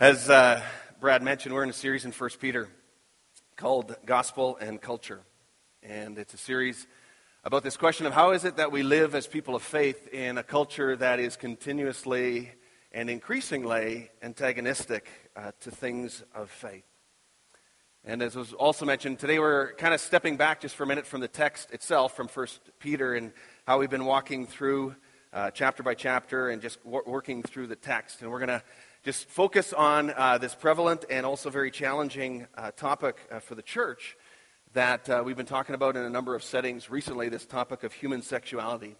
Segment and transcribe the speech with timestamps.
[0.00, 0.62] As uh,
[1.00, 2.68] Brad mentioned, we're in a series in 1 Peter
[3.56, 5.22] called Gospel and Culture.
[5.82, 6.86] And it's a series
[7.42, 10.38] about this question of how is it that we live as people of faith in
[10.38, 12.52] a culture that is continuously
[12.92, 16.86] and increasingly antagonistic uh, to things of faith.
[18.04, 21.06] And as was also mentioned, today we're kind of stepping back just for a minute
[21.06, 22.46] from the text itself, from 1
[22.78, 23.32] Peter, and
[23.66, 24.94] how we've been walking through
[25.32, 28.22] uh, chapter by chapter and just working through the text.
[28.22, 28.62] And we're going to
[29.04, 33.62] just focus on uh, this prevalent and also very challenging uh, topic uh, for the
[33.62, 34.16] church
[34.72, 37.92] that uh, we've been talking about in a number of settings recently this topic of
[37.92, 38.96] human sexuality.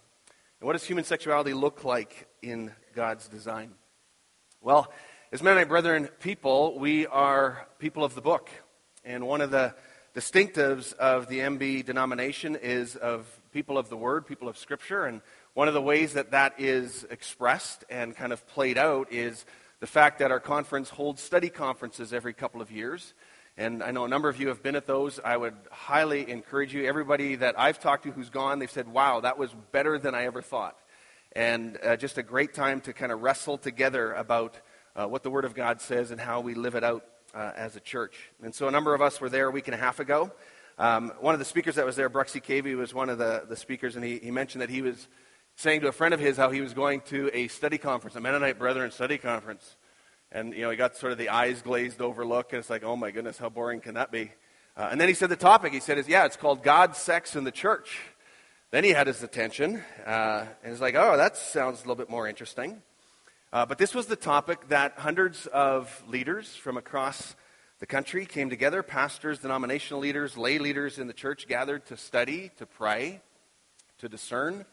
[0.59, 3.73] And what does human sexuality look like in God's design?
[4.61, 4.91] Well,
[5.31, 8.49] as Mennonite Brethren people, we are people of the book.
[9.03, 9.75] And one of the
[10.15, 15.05] distinctives of the MB denomination is of people of the Word, people of Scripture.
[15.05, 15.21] And
[15.53, 19.45] one of the ways that that is expressed and kind of played out is
[19.79, 23.13] the fact that our conference holds study conferences every couple of years.
[23.57, 25.19] And I know a number of you have been at those.
[25.23, 26.85] I would highly encourage you.
[26.85, 30.25] Everybody that I've talked to who's gone, they've said, wow, that was better than I
[30.25, 30.77] ever thought.
[31.33, 34.55] And uh, just a great time to kind of wrestle together about
[34.95, 37.75] uh, what the Word of God says and how we live it out uh, as
[37.75, 38.31] a church.
[38.41, 40.31] And so a number of us were there a week and a half ago.
[40.77, 43.55] Um, one of the speakers that was there, Bruxy Cavey, was one of the, the
[43.55, 45.07] speakers, and he, he mentioned that he was
[45.59, 48.21] saying to a friend of his how he was going to a study conference, a
[48.21, 49.75] Mennonite Brethren study conference.
[50.31, 52.85] And, you know, he got sort of the eyes glazed over look, and it's like,
[52.85, 54.31] oh my goodness, how boring can that be?
[54.77, 57.35] Uh, and then he said the topic, he said, is, yeah, it's called God, Sex,
[57.35, 57.99] and the Church.
[58.71, 62.09] Then he had his attention, uh, and he's like, oh, that sounds a little bit
[62.09, 62.81] more interesting.
[63.51, 67.35] Uh, but this was the topic that hundreds of leaders from across
[67.79, 72.49] the country came together pastors, denominational leaders, lay leaders in the church gathered to study,
[72.59, 73.19] to pray,
[73.97, 74.65] to discern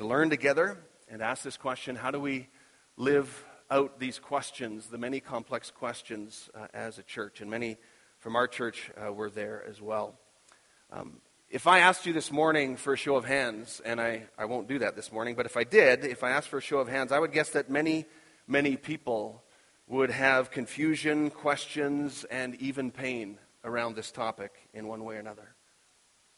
[0.00, 0.78] to learn together
[1.10, 2.48] and ask this question how do we
[2.96, 7.42] live out these questions, the many complex questions uh, as a church?
[7.42, 7.76] And many
[8.18, 10.14] from our church uh, were there as well.
[10.90, 11.20] Um,
[11.50, 14.68] if I asked you this morning for a show of hands, and I, I won't
[14.68, 16.88] do that this morning, but if I did, if I asked for a show of
[16.88, 18.06] hands, I would guess that many,
[18.48, 19.42] many people
[19.86, 25.54] would have confusion, questions, and even pain around this topic in one way or another.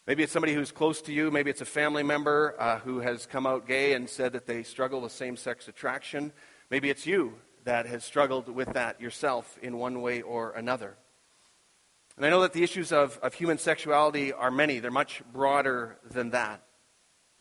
[0.05, 1.31] Maybe it's somebody who's close to you.
[1.31, 4.65] Maybe it's a family member uh, who has come out gay and said that they
[4.65, 6.33] struggle with same sex attraction.
[6.71, 10.97] Maybe it's you that has struggled with that yourself in one way or another.
[12.17, 15.99] And I know that the issues of, of human sexuality are many, they're much broader
[16.11, 16.65] than that.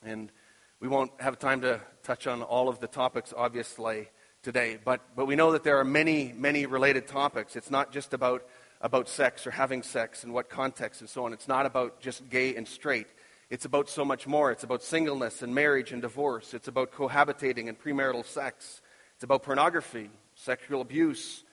[0.04, 0.32] And
[0.80, 4.10] we won't have time to touch on all of the topics, obviously,
[4.44, 4.78] today.
[4.84, 7.56] But, but we know that there are many, many related topics.
[7.56, 8.46] It's not just about
[8.82, 11.34] about sex or having sex and what context and so on.
[11.34, 13.08] It's not about just gay and straight.
[13.50, 14.52] It's about so much more.
[14.52, 16.54] It's about singleness and marriage and divorce.
[16.54, 18.82] It's about cohabitating and premarital sex.
[19.16, 21.44] It's about pornography, sexual abuse,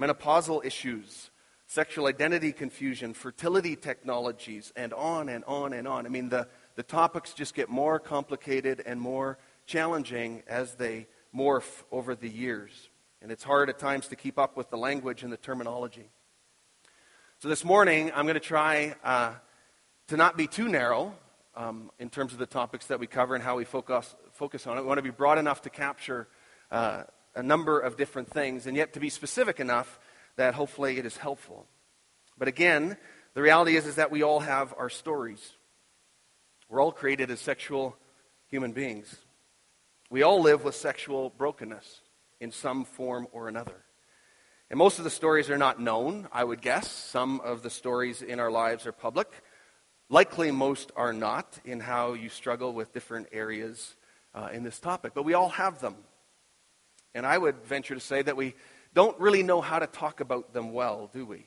[0.00, 1.30] menopausal issues,
[1.66, 6.06] sexual identity confusion, fertility technologies, and on and on and on.
[6.06, 11.06] I mean, the, the topics just get more complicated and more challenging as they
[11.36, 12.88] morph over the years.
[13.20, 16.08] And it's hard at times to keep up with the language and the terminology.
[17.40, 19.32] So this morning, I'm going to try uh,
[20.08, 21.14] to not be too narrow
[21.54, 24.76] um, in terms of the topics that we cover and how we focus, focus on
[24.76, 24.80] it.
[24.80, 26.26] We want to be broad enough to capture
[26.72, 27.04] uh,
[27.36, 30.00] a number of different things, and yet to be specific enough
[30.34, 31.68] that hopefully it is helpful.
[32.36, 32.96] But again,
[33.34, 35.52] the reality is, is that we all have our stories.
[36.68, 37.94] We're all created as sexual
[38.48, 39.14] human beings.
[40.10, 42.00] We all live with sexual brokenness
[42.40, 43.84] in some form or another.
[44.70, 46.90] And most of the stories are not known, I would guess.
[46.90, 49.32] Some of the stories in our lives are public.
[50.10, 53.96] Likely, most are not in how you struggle with different areas
[54.34, 55.12] uh, in this topic.
[55.14, 55.96] But we all have them.
[57.14, 58.54] And I would venture to say that we
[58.92, 61.46] don't really know how to talk about them well, do we?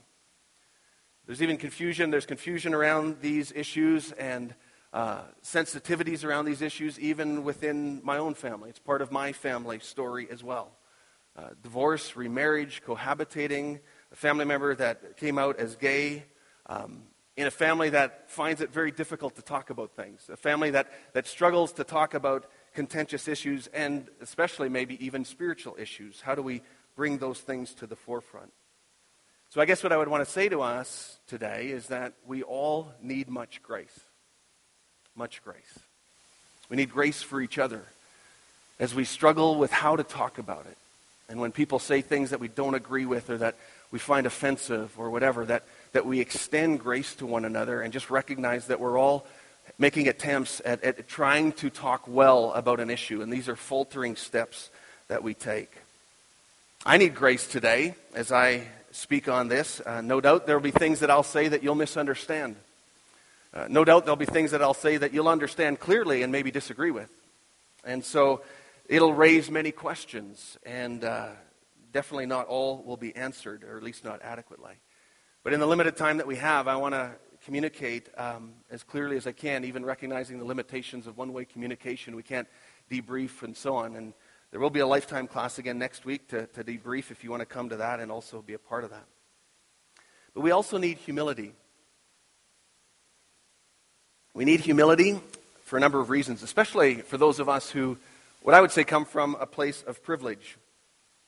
[1.27, 2.09] There's even confusion.
[2.09, 4.55] There's confusion around these issues and
[4.93, 8.71] uh, sensitivities around these issues, even within my own family.
[8.71, 10.71] It's part of my family story as well
[11.37, 13.79] uh, divorce, remarriage, cohabitating,
[14.11, 16.25] a family member that came out as gay,
[16.67, 17.03] um,
[17.37, 20.91] in a family that finds it very difficult to talk about things, a family that,
[21.13, 26.21] that struggles to talk about contentious issues and especially maybe even spiritual issues.
[26.21, 26.61] How do we
[26.95, 28.51] bring those things to the forefront?
[29.49, 32.41] So, I guess what I would want to say to us today is that we
[32.43, 33.99] all need much grace.
[35.15, 35.79] Much grace.
[36.69, 37.83] We need grace for each other
[38.79, 40.77] as we struggle with how to talk about it.
[41.31, 43.55] And when people say things that we don't agree with or that
[43.89, 45.63] we find offensive or whatever, that,
[45.93, 49.25] that we extend grace to one another and just recognize that we're all
[49.79, 53.21] making attempts at, at trying to talk well about an issue.
[53.21, 54.69] And these are faltering steps
[55.07, 55.71] that we take.
[56.85, 59.79] I need grace today as I speak on this.
[59.79, 62.57] Uh, no doubt there will be things that I'll say that you'll misunderstand.
[63.53, 66.51] Uh, no doubt there'll be things that I'll say that you'll understand clearly and maybe
[66.51, 67.09] disagree with.
[67.85, 68.41] And so
[68.91, 71.29] it'll raise many questions, and uh,
[71.93, 74.73] definitely not all will be answered, or at least not adequately.
[75.43, 77.13] But in the limited time that we have, I want to
[77.45, 82.17] communicate um, as clearly as I can, even recognizing the limitations of one way communication.
[82.17, 82.49] We can't
[82.91, 83.95] debrief and so on.
[83.95, 84.13] And
[84.51, 87.39] there will be a lifetime class again next week to, to debrief if you want
[87.39, 89.05] to come to that and also be a part of that.
[90.33, 91.53] But we also need humility.
[94.33, 95.21] We need humility
[95.63, 97.97] for a number of reasons, especially for those of us who,
[98.41, 100.57] what I would say, come from a place of privilege,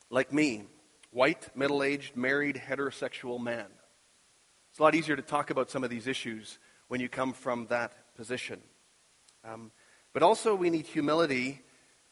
[0.10, 0.64] like me,
[1.12, 3.68] white, middle aged, married, heterosexual man.
[4.72, 6.58] It's a lot easier to talk about some of these issues
[6.88, 8.62] when you come from that position.
[9.44, 9.72] Um,
[10.14, 11.62] but also, we need humility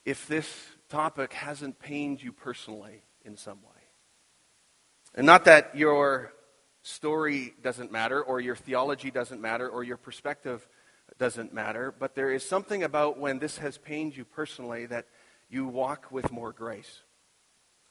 [0.06, 0.48] if this
[0.90, 3.82] topic hasn't pained you personally in some way.
[5.16, 6.34] And not that your
[6.84, 10.68] story doesn't matter, or your theology doesn't matter, or your perspective
[11.22, 15.06] doesn't matter, but there is something about when this has pained you personally that
[15.52, 17.02] you walk with more grace.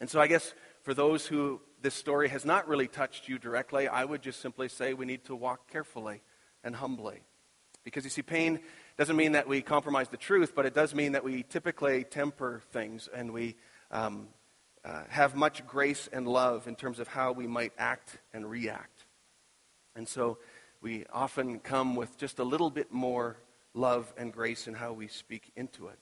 [0.01, 3.87] And so I guess for those who this story has not really touched you directly,
[3.87, 6.23] I would just simply say we need to walk carefully
[6.65, 7.21] and humbly.
[7.85, 8.59] Because you see, pain
[8.99, 12.63] doesn't mean that we compromise the truth, but it does mean that we typically temper
[12.73, 13.55] things and we
[13.93, 14.27] um,
[14.85, 19.05] uh, have much grace and love in terms of how we might act and react.
[19.95, 20.39] And so
[20.83, 23.37] we often come with just a little bit more
[23.75, 25.99] love and grace in how we speak into it.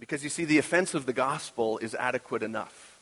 [0.00, 2.98] Because you see, the offense of the gospel is adequate enough.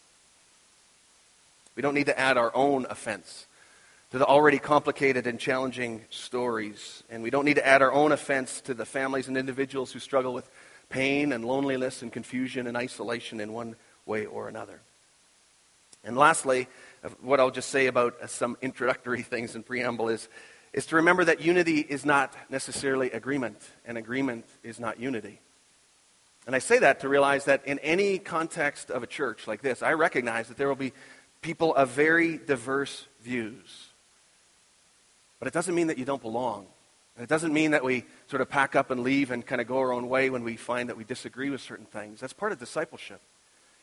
[1.74, 3.46] We don't need to add our own offense
[4.10, 7.02] to the already complicated and challenging stories.
[7.08, 9.98] And we don't need to add our own offense to the families and individuals who
[10.00, 10.48] struggle with
[10.90, 14.80] pain and loneliness and confusion and isolation in one way or another.
[16.04, 16.68] And lastly,
[17.04, 20.28] uh, what I'll just say about uh, some introductory things in preamble is,
[20.72, 25.40] is to remember that unity is not necessarily agreement, and agreement is not unity.
[26.46, 29.82] And I say that to realize that in any context of a church like this,
[29.82, 30.92] I recognize that there will be
[31.40, 33.88] people of very diverse views.
[35.38, 36.66] But it doesn't mean that you don't belong.
[37.16, 39.66] And it doesn't mean that we sort of pack up and leave and kind of
[39.66, 42.20] go our own way when we find that we disagree with certain things.
[42.20, 43.20] That's part of discipleship,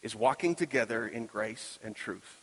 [0.02, 2.42] is walking together in grace and truth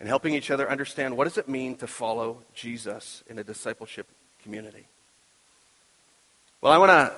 [0.00, 4.06] and helping each other understand what does it mean to follow Jesus in a discipleship
[4.42, 4.86] community.
[6.60, 7.12] Well, I want to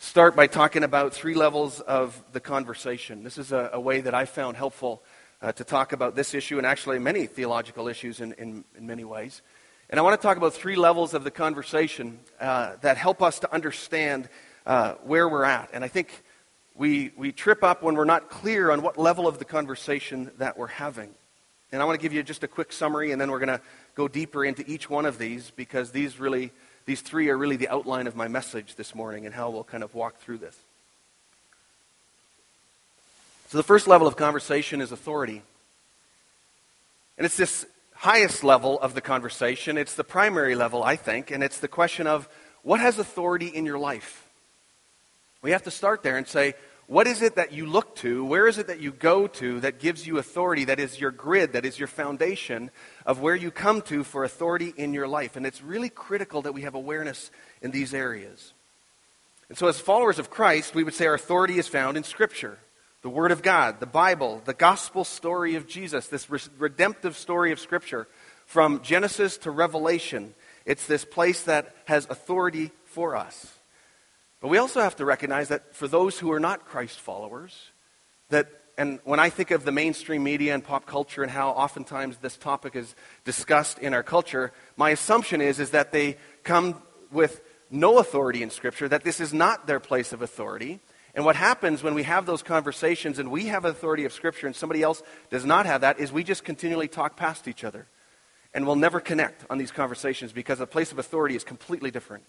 [0.00, 3.22] start by talking about three levels of the conversation.
[3.22, 5.02] This is a, a way that I found helpful
[5.40, 9.04] uh, to talk about this issue and actually many theological issues in, in, in, many
[9.04, 9.42] ways.
[9.90, 13.40] And I want to talk about three levels of the conversation uh, that help us
[13.40, 14.28] to understand
[14.66, 15.70] uh, where we're at.
[15.72, 16.22] And I think
[16.74, 20.56] we, we trip up when we're not clear on what level of the conversation that
[20.56, 21.10] we're having.
[21.70, 23.60] And I want to give you just a quick summary, and then we're going to
[23.94, 26.50] go deeper into each one of these because these really,
[26.86, 29.82] these three are really the outline of my message this morning and how we'll kind
[29.82, 30.56] of walk through this.
[33.48, 35.42] So the first level of conversation is authority.
[37.18, 39.78] And it's this highest level of the conversation.
[39.78, 42.28] It's the primary level, I think, and it's the question of
[42.62, 44.26] what has authority in your life?
[45.42, 46.54] We have to start there and say,
[46.86, 48.24] what is it that you look to?
[48.24, 51.52] Where is it that you go to that gives you authority, that is your grid,
[51.54, 52.70] that is your foundation
[53.06, 55.36] of where you come to for authority in your life?
[55.36, 58.52] And it's really critical that we have awareness in these areas.
[59.48, 62.58] And so, as followers of Christ, we would say our authority is found in Scripture
[63.02, 66.28] the Word of God, the Bible, the gospel story of Jesus, this
[66.58, 68.06] redemptive story of Scripture
[68.46, 70.34] from Genesis to Revelation.
[70.64, 73.58] It's this place that has authority for us.
[74.42, 77.70] But we also have to recognize that for those who are not Christ followers,
[78.28, 82.16] that and when I think of the mainstream media and pop culture and how oftentimes
[82.16, 82.94] this topic is
[83.24, 88.50] discussed in our culture, my assumption is, is that they come with no authority in
[88.50, 90.80] Scripture, that this is not their place of authority,
[91.14, 94.56] and what happens when we have those conversations and we have authority of Scripture and
[94.56, 97.86] somebody else does not have that is we just continually talk past each other.
[98.54, 102.24] And we'll never connect on these conversations because the place of authority is completely different.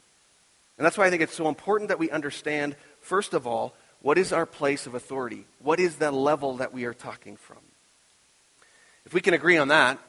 [0.77, 4.17] And that's why I think it's so important that we understand, first of all, what
[4.17, 5.45] is our place of authority?
[5.59, 7.59] What is the level that we are talking from?
[9.05, 9.99] If we can agree on that,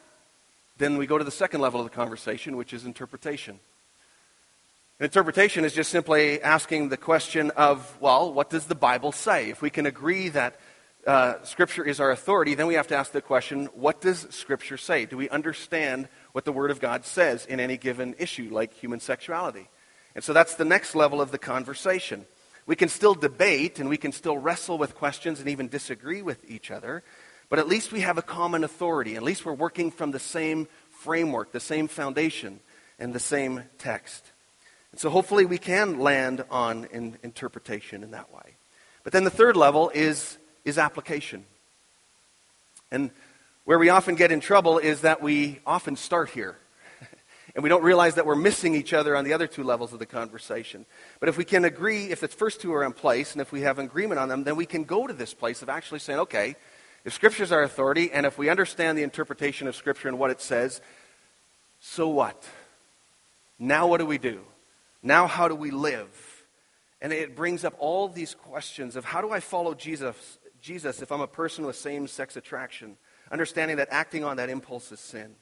[0.78, 3.60] then we go to the second level of the conversation, which is interpretation.
[5.00, 9.50] Interpretation is just simply asking the question of, well, what does the Bible say?
[9.50, 10.58] If we can agree that
[11.06, 14.76] uh, Scripture is our authority, then we have to ask the question, what does Scripture
[14.76, 15.04] say?
[15.04, 19.00] Do we understand what the Word of God says in any given issue, like human
[19.00, 19.68] sexuality?
[20.14, 22.26] And so that's the next level of the conversation.
[22.66, 26.48] We can still debate and we can still wrestle with questions and even disagree with
[26.48, 27.02] each other,
[27.50, 29.16] but at least we have a common authority.
[29.16, 32.60] At least we're working from the same framework, the same foundation,
[32.98, 34.24] and the same text.
[34.92, 38.54] And so hopefully we can land on in interpretation in that way.
[39.02, 41.44] But then the third level is, is application.
[42.90, 43.10] And
[43.64, 46.56] where we often get in trouble is that we often start here.
[47.54, 50.00] And we don't realize that we're missing each other on the other two levels of
[50.00, 50.86] the conversation.
[51.20, 53.60] But if we can agree, if the first two are in place, and if we
[53.60, 56.56] have agreement on them, then we can go to this place of actually saying, okay,
[57.04, 60.30] if Scripture is our authority, and if we understand the interpretation of Scripture and what
[60.30, 60.80] it says,
[61.78, 62.42] so what?
[63.58, 64.40] Now what do we do?
[65.02, 66.42] Now how do we live?
[67.00, 71.12] And it brings up all these questions of how do I follow Jesus, Jesus if
[71.12, 72.96] I'm a person with same sex attraction?
[73.30, 75.36] Understanding that acting on that impulse is sin.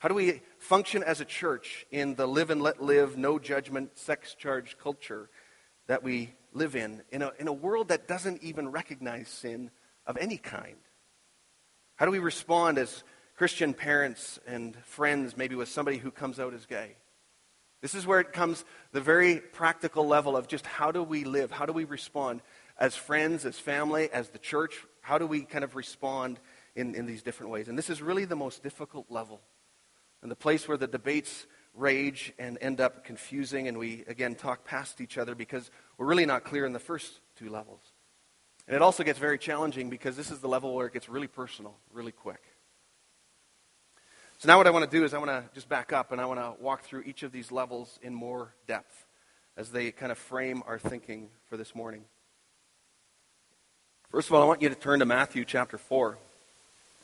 [0.00, 3.98] How do we function as a church in the live and let live, no judgment,
[3.98, 5.28] sex charged culture
[5.88, 9.70] that we live in, in a, in a world that doesn't even recognize sin
[10.06, 10.78] of any kind?
[11.96, 13.04] How do we respond as
[13.36, 16.96] Christian parents and friends, maybe with somebody who comes out as gay?
[17.82, 21.50] This is where it comes the very practical level of just how do we live?
[21.50, 22.40] How do we respond
[22.78, 24.82] as friends, as family, as the church?
[25.02, 26.40] How do we kind of respond
[26.74, 27.68] in, in these different ways?
[27.68, 29.42] And this is really the most difficult level.
[30.22, 34.64] And the place where the debates rage and end up confusing, and we, again, talk
[34.64, 37.80] past each other because we're really not clear in the first two levels.
[38.66, 41.26] And it also gets very challenging because this is the level where it gets really
[41.26, 42.42] personal, really quick.
[44.38, 46.20] So now what I want to do is I want to just back up and
[46.20, 49.06] I want to walk through each of these levels in more depth
[49.56, 52.04] as they kind of frame our thinking for this morning.
[54.10, 56.16] First of all, I want you to turn to Matthew chapter 4.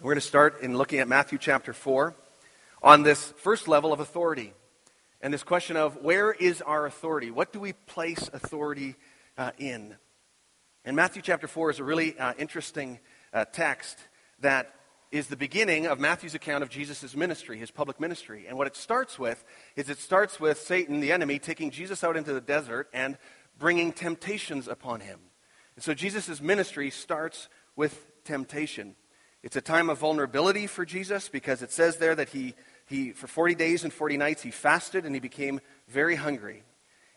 [0.01, 2.15] We're going to start in looking at Matthew chapter 4
[2.87, 4.55] on this first level of authority
[5.21, 7.33] and this question of where is our authority?
[7.33, 8.95] What do we place authority
[9.37, 9.97] uh, in?
[10.85, 13.01] And Matthew chapter 4 is a really uh, interesting
[13.33, 13.99] uh, text
[14.39, 14.73] that
[15.11, 18.47] is the beginning of Matthew's account of Jesus' ministry, his public ministry.
[18.47, 22.17] And what it starts with is it starts with Satan, the enemy, taking Jesus out
[22.17, 23.19] into the desert and
[23.59, 25.19] bringing temptations upon him.
[25.75, 28.95] And so Jesus' ministry starts with temptation.
[29.43, 32.55] It's a time of vulnerability for Jesus because it says there that he,
[32.87, 36.65] he for 40 days and 40 nights, he fasted and he became very hungry.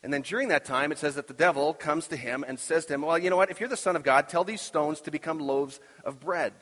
[0.01, 2.85] And then during that time, it says that the devil comes to him and says
[2.85, 3.51] to him, Well, you know what?
[3.51, 6.53] If you're the Son of God, tell these stones to become loaves of bread.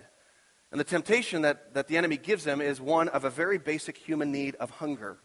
[0.72, 3.98] And the temptation that, that the enemy gives him is one of a very basic
[3.98, 5.18] human need of hunger.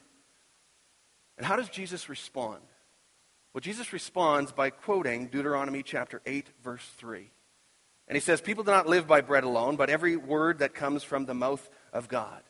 [1.38, 2.60] And how does Jesus respond?
[3.52, 7.30] Well, Jesus responds by quoting Deuteronomy chapter 8, verse 3.
[8.12, 11.02] And he says, People do not live by bread alone, but every word that comes
[11.02, 12.42] from the mouth of God.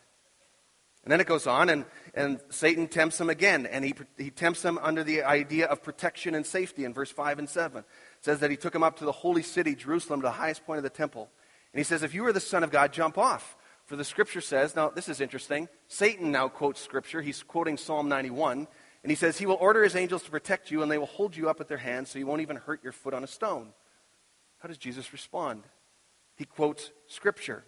[1.04, 4.64] And then it goes on, and, and Satan tempts him again, and he, he tempts
[4.64, 7.78] him under the idea of protection and safety in verse 5 and 7.
[7.78, 7.84] It
[8.22, 10.78] says that he took him up to the holy city, Jerusalem, to the highest point
[10.78, 11.30] of the temple.
[11.72, 13.56] And he says, If you are the Son of God, jump off.
[13.86, 15.68] For the scripture says, now this is interesting.
[15.86, 17.22] Satan now quotes scripture.
[17.22, 18.66] He's quoting Psalm 91.
[19.04, 21.36] And he says, He will order His angels to protect you, and they will hold
[21.36, 23.74] you up with their hands so you won't even hurt your foot on a stone.
[24.62, 25.64] How does Jesus respond?
[26.36, 27.64] He quotes scripture.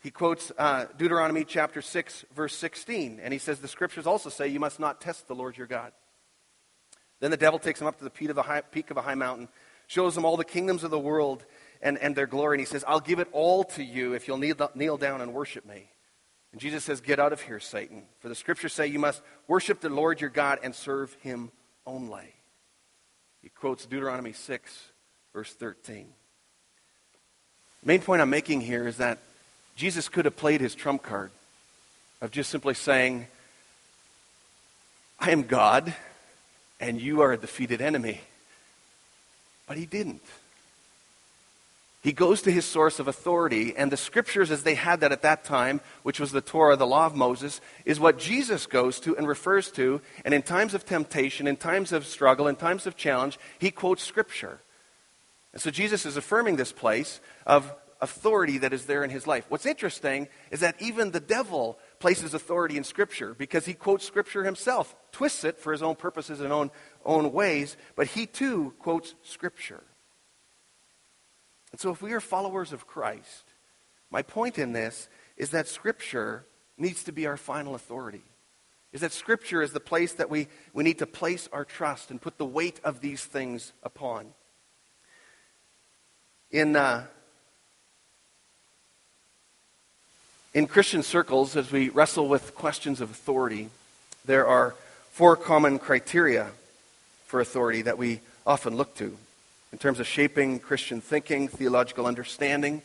[0.00, 3.18] He quotes uh, Deuteronomy chapter 6, verse 16.
[3.20, 5.92] And he says, The scriptures also say, You must not test the Lord your God.
[7.18, 9.02] Then the devil takes him up to the peak of a high, peak of a
[9.02, 9.48] high mountain,
[9.88, 11.44] shows him all the kingdoms of the world
[11.82, 12.54] and, and their glory.
[12.54, 15.34] And he says, I'll give it all to you if you'll kneel, kneel down and
[15.34, 15.90] worship me.
[16.52, 18.04] And Jesus says, Get out of here, Satan.
[18.20, 21.50] For the scriptures say you must worship the Lord your God and serve him
[21.84, 22.32] only.
[23.42, 24.92] He quotes Deuteronomy 6,
[25.32, 26.14] verse 13.
[27.84, 29.18] Main point I'm making here is that
[29.76, 31.30] Jesus could have played his trump card
[32.20, 33.26] of just simply saying,
[35.20, 35.94] I am God
[36.80, 38.20] and you are a defeated enemy.
[39.66, 40.22] But he didn't.
[42.02, 45.22] He goes to his source of authority, and the scriptures, as they had that at
[45.22, 49.16] that time, which was the Torah, the law of Moses, is what Jesus goes to
[49.16, 50.00] and refers to.
[50.24, 54.04] And in times of temptation, in times of struggle, in times of challenge, he quotes
[54.04, 54.60] scripture.
[55.52, 59.46] And so Jesus is affirming this place of authority that is there in his life.
[59.48, 64.44] What's interesting is that even the devil places authority in scripture because he quotes scripture
[64.44, 66.70] himself, twists it for his own purposes and own,
[67.04, 69.82] own ways, but he too quotes scripture.
[71.72, 73.44] And so, if we are followers of Christ,
[74.10, 78.24] my point in this is that Scripture needs to be our final authority.
[78.92, 82.20] Is that Scripture is the place that we, we need to place our trust and
[82.20, 84.32] put the weight of these things upon.
[86.50, 87.04] In, uh,
[90.54, 93.68] in Christian circles, as we wrestle with questions of authority,
[94.24, 94.74] there are
[95.10, 96.48] four common criteria
[97.26, 99.18] for authority that we often look to
[99.72, 102.80] in terms of shaping Christian thinking, theological understanding,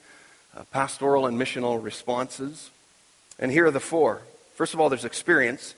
[0.57, 2.69] uh, pastoral and missional responses.
[3.39, 4.23] And here are the four.
[4.55, 5.73] First of all, there's experience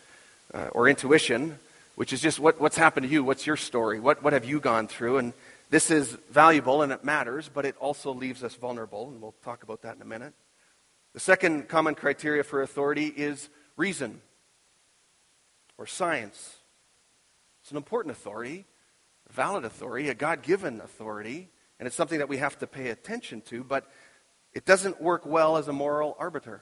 [0.56, 1.60] uh, or intuition,
[1.94, 4.60] which is just what, what's happened to you, what's your story, what, what have you
[4.60, 5.20] gone through.
[5.20, 5.34] And
[5.69, 9.63] this is valuable and it matters, but it also leaves us vulnerable, and we'll talk
[9.63, 10.34] about that in a minute.
[11.13, 14.22] The second common criteria for authority is reason
[15.77, 16.57] or science.
[17.62, 18.65] It's an important authority,
[19.29, 22.89] a valid authority, a God given authority, and it's something that we have to pay
[22.89, 23.89] attention to, but
[24.53, 26.62] it doesn't work well as a moral arbiter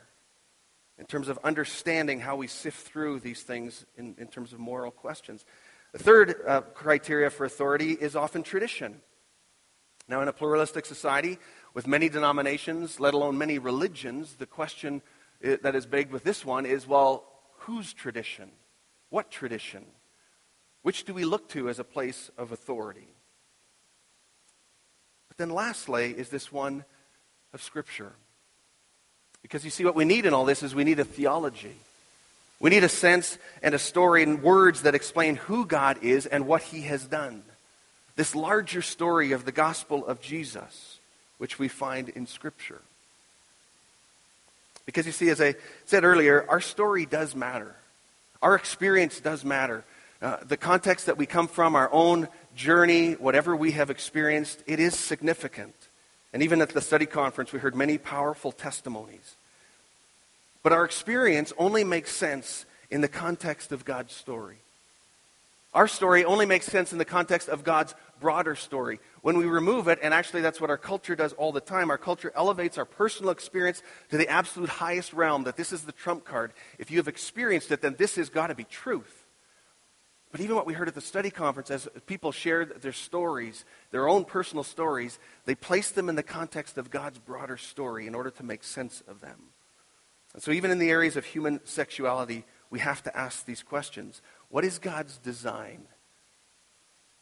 [0.98, 4.92] in terms of understanding how we sift through these things in, in terms of moral
[4.92, 5.46] questions.
[5.94, 9.02] The third uh, criteria for authority is often tradition.
[10.08, 11.38] Now, in a pluralistic society
[11.74, 15.02] with many denominations, let alone many religions, the question
[15.46, 17.26] uh, that is begged with this one is well,
[17.60, 18.52] whose tradition?
[19.10, 19.86] What tradition?
[20.82, 23.08] Which do we look to as a place of authority?
[25.30, 26.86] But then, lastly, is this one
[27.54, 28.14] of Scripture.
[29.44, 31.76] Because you see, what we need in all this is we need a theology.
[32.64, 36.48] We need a sense and a story and words that explain who God is and
[36.48, 37.44] what he has done.
[38.16, 40.98] This larger story of the gospel of Jesus,
[41.40, 42.80] which we find in Scripture.
[44.86, 47.76] Because you see, as I said earlier, our story does matter.
[48.42, 49.84] Our experience does matter.
[50.22, 54.80] Uh, the context that we come from, our own journey, whatever we have experienced, it
[54.80, 55.76] is significant.
[56.32, 59.36] And even at the study conference, we heard many powerful testimonies.
[60.64, 64.58] But our experience only makes sense in the context of God's story.
[65.74, 69.00] Our story only makes sense in the context of God's broader story.
[69.22, 71.98] When we remove it, and actually that's what our culture does all the time, our
[71.98, 76.26] culture elevates our personal experience to the absolute highest realm, that this is the trump
[76.26, 76.54] card.
[76.78, 79.26] If you have experienced it, then this has got to be truth.
[80.32, 84.08] But even what we heard at the study conference, as people shared their stories, their
[84.08, 88.32] own personal stories, they placed them in the context of God's broader story in order
[88.32, 89.38] to make sense of them.
[90.34, 94.22] And so, even in the areas of human sexuality, we have to ask these questions
[94.50, 95.86] What is God's design?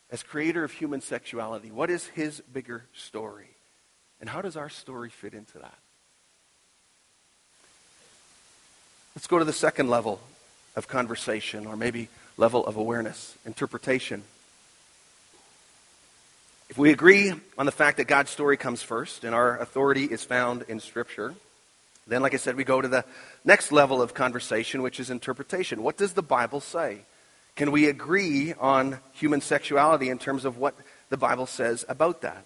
[0.10, 3.56] As creator of human sexuality, what is his bigger story?
[4.19, 5.78] And how does our story fit into that?
[9.15, 10.19] Let's go to the second level
[10.76, 14.24] of conversation, or maybe level of awareness, interpretation.
[16.69, 20.24] If we agree on the fact that God's story comes first and our authority is
[20.24, 21.36] found in Scripture,
[22.12, 23.06] then, like I said, we go to the
[23.45, 25.82] next level of conversation, which is interpretation.
[25.82, 27.00] What does the Bible say?
[27.56, 30.76] Can we agree on human sexuality in terms of what
[31.10, 32.43] the Bible says about that?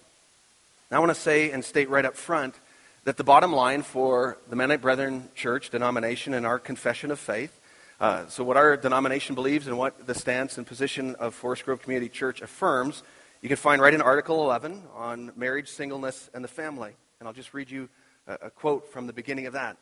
[0.90, 2.54] Now, I want to say and state right up front
[3.04, 7.60] that the bottom line for the Mennonite Brethren Church denomination and our confession of faith,
[7.98, 11.82] uh, so what our denomination believes and what the stance and position of Forest Grove
[11.82, 13.02] Community Church affirms,
[13.42, 16.92] you can find right in Article 11 on marriage, singleness, and the family.
[17.18, 17.88] And I'll just read you
[18.26, 19.76] a, quote from the beginning of that.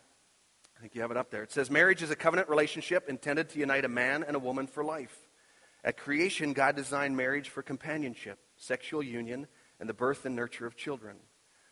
[0.77, 1.43] I think you have it up there.
[1.43, 4.67] It says, Marriage is a covenant relationship intended to unite a man and a woman
[4.67, 5.17] for life.
[5.85, 9.47] At creation, God designed marriage for companionship, sexual union,
[9.79, 11.17] and the birth and nurture of children.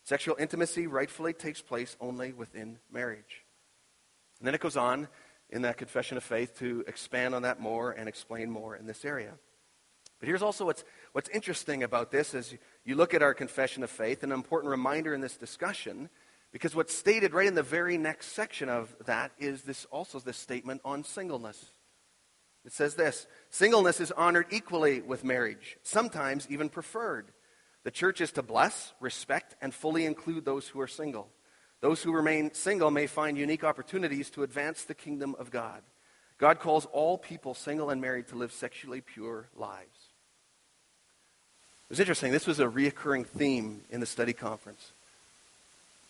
[0.03, 3.43] Sexual intimacy rightfully takes place only within marriage.
[4.39, 5.07] And then it goes on
[5.49, 9.05] in that confession of faith to expand on that more and explain more in this
[9.05, 9.33] area.
[10.19, 12.55] But here's also what's, what's interesting about this as
[12.85, 16.09] you look at our confession of faith, an important reminder in this discussion
[16.53, 20.37] because what's stated right in the very next section of that is this also this
[20.37, 21.73] statement on singleness.
[22.63, 27.31] It says this Singleness is honored equally with marriage, sometimes even preferred.
[27.83, 31.27] The church is to bless, respect, and fully include those who are single.
[31.81, 35.81] Those who remain single may find unique opportunities to advance the kingdom of God.
[36.37, 40.11] God calls all people, single and married, to live sexually pure lives.
[41.85, 42.31] It was interesting.
[42.31, 44.93] This was a reoccurring theme in the study conference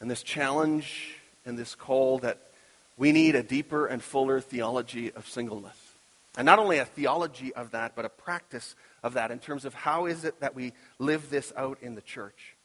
[0.03, 2.37] and this challenge and this call that
[2.97, 5.77] we need a deeper and fuller theology of singleness.
[6.37, 9.73] And not only a theology of that, but a practice of that in terms of
[9.73, 12.57] how is it that we live this out in the church.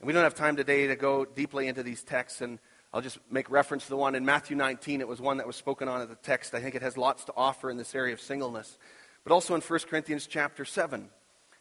[0.00, 2.58] And we don't have time today to go deeply into these texts, and
[2.92, 5.00] I'll just make reference to the one in Matthew 19.
[5.00, 6.54] It was one that was spoken on at the text.
[6.54, 8.78] I think it has lots to offer in this area of singleness.
[9.22, 11.08] But also in 1 Corinthians chapter 7,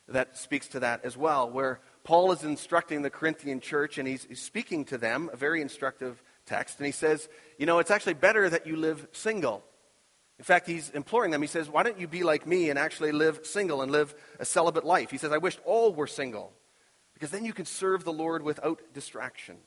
[0.07, 4.25] that speaks to that as well, where Paul is instructing the Corinthian church, and he's,
[4.25, 6.77] he's, speaking to them, a very instructive text.
[6.79, 9.63] And he says, You know, it's actually better that you live single.
[10.37, 11.41] In fact, he's imploring them.
[11.41, 14.45] He says, Why don't you be like me and actually live single and live a
[14.45, 15.11] celibate life?
[15.11, 16.51] He says, I wish all were single,
[17.13, 19.57] because then you can serve the Lord without distraction.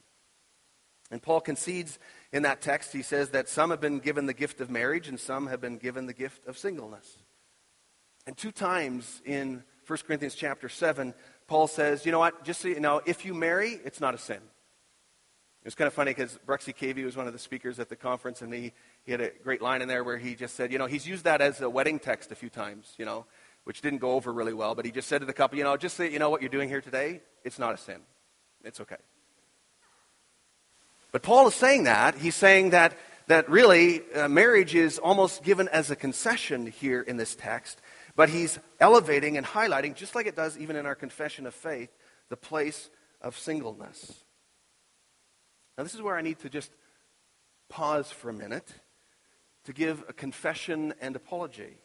[1.11, 1.99] And Paul concedes
[2.33, 5.21] in that text, he says that some have been given the gift of marriage and
[5.21, 7.19] some have been given the gift of singleness.
[8.27, 11.15] And two times in 1 Corinthians chapter 7,
[11.47, 14.19] Paul says, you know what, just so you know, if you marry, it's not a
[14.19, 14.37] sin.
[14.37, 17.97] It was kind of funny because Bruxy Cavey was one of the speakers at the
[17.97, 18.73] conference, and he,
[19.05, 21.25] he had a great line in there where he just said, you know, he's used
[21.25, 23.27] that as a wedding text a few times, you know,
[23.65, 25.77] which didn't go over really well, but he just said to the couple, you know,
[25.77, 28.01] just say, you know what you're doing here today, it's not a sin.
[28.63, 28.97] It's okay.
[31.11, 32.17] But Paul is saying that.
[32.17, 37.17] He's saying that, that really uh, marriage is almost given as a concession here in
[37.17, 37.81] this text,
[38.17, 41.91] but he's elevating and highlighting, just like it does even in our confession of faith,
[42.31, 42.89] the place
[43.21, 44.25] of singleness.
[45.77, 46.73] Now, this is where I need to just
[47.69, 48.73] pause for a minute
[49.65, 51.77] to give a confession and apology.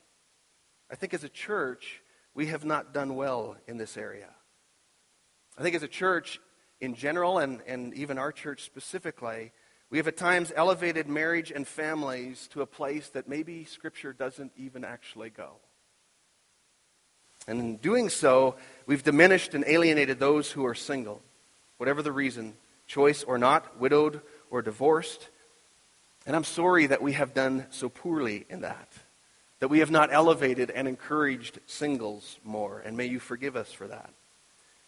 [0.90, 2.02] I think as a church,
[2.34, 4.30] we have not done well in this area.
[5.58, 6.40] I think as a church,
[6.80, 9.52] in general and, and even our church specifically,
[9.90, 14.54] we have at times elevated marriage and families to a place that maybe Scripture doesn't
[14.56, 15.58] even actually go.
[17.48, 21.22] And in doing so, we've diminished and alienated those who are single,
[21.78, 22.54] whatever the reason,
[22.88, 25.30] choice or not, widowed or divorced.
[26.26, 28.90] And I'm sorry that we have done so poorly in that,
[29.60, 32.82] that we have not elevated and encouraged singles more.
[32.86, 34.14] And may you forgive us for that.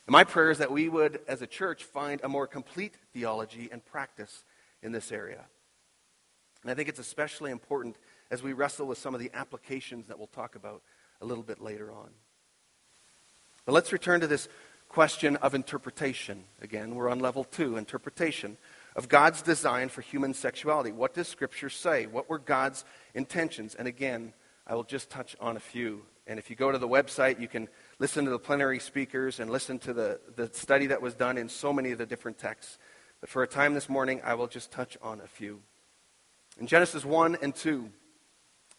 [0.05, 3.69] And my prayer is that we would, as a church, find a more complete theology
[3.71, 4.43] and practice
[4.81, 5.45] in this area.
[6.61, 7.95] And I think it's especially important
[8.29, 10.81] as we wrestle with some of the applications that we'll talk about
[11.21, 12.09] a little bit later on.
[13.65, 14.49] But let's return to this
[14.89, 16.43] question of interpretation.
[16.61, 18.57] Again, we're on level two interpretation
[18.95, 20.91] of God's design for human sexuality.
[20.91, 22.05] What does Scripture say?
[22.05, 23.73] What were God's intentions?
[23.73, 24.33] And again,
[24.67, 26.03] I will just touch on a few.
[26.27, 27.67] And if you go to the website, you can
[27.99, 31.49] listen to the plenary speakers and listen to the, the study that was done in
[31.49, 32.77] so many of the different texts.
[33.19, 35.61] But for a time this morning, I will just touch on a few.
[36.59, 37.89] In Genesis 1 and 2,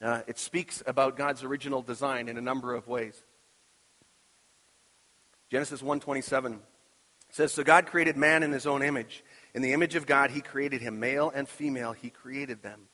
[0.01, 3.25] uh, it speaks about God's original design in a number of ways.
[5.51, 6.63] Genesis 1:27
[7.31, 9.25] says, "So God created man in his own image.
[9.55, 12.89] In the image of God he created him, male and female he created them."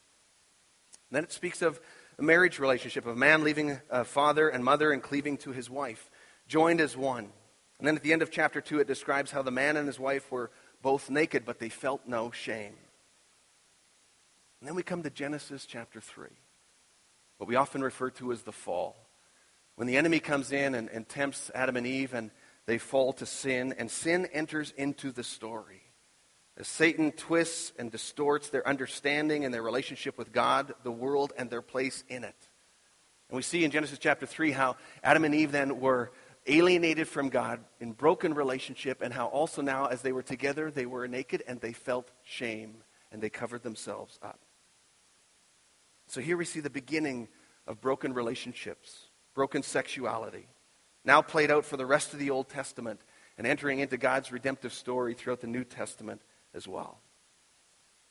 [1.10, 1.80] And then it speaks of
[2.18, 5.70] a marriage relationship of a man leaving a father and mother and cleaving to his
[5.70, 6.10] wife
[6.46, 7.32] joined as one.
[7.78, 9.98] And then at the end of chapter 2, it describes how the man and his
[9.98, 10.50] wife were
[10.82, 12.76] both naked, but they felt no shame.
[14.60, 16.28] And then we come to Genesis chapter 3,
[17.38, 18.96] what we often refer to as the fall.
[19.76, 22.30] When the enemy comes in and, and tempts Adam and Eve, and
[22.70, 25.82] they fall to sin, and sin enters into the story.
[26.56, 31.50] As Satan twists and distorts their understanding and their relationship with God, the world, and
[31.50, 32.36] their place in it.
[33.28, 36.12] And we see in Genesis chapter 3 how Adam and Eve then were
[36.46, 40.86] alienated from God in broken relationship, and how also now, as they were together, they
[40.86, 44.38] were naked and they felt shame and they covered themselves up.
[46.06, 47.26] So here we see the beginning
[47.66, 50.46] of broken relationships, broken sexuality,
[51.04, 53.00] now played out for the rest of the Old Testament
[53.38, 56.20] and entering into God's redemptive story throughout the New Testament
[56.54, 57.00] as well.